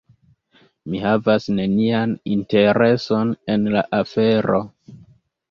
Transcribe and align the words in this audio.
Mi 0.93 1.01
havas 1.03 1.45
nenian 1.59 2.15
intereson 2.37 3.35
en 3.57 3.69
la 3.77 3.85
afero. 4.01 4.65